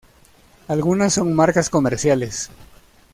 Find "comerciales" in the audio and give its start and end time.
1.69-2.49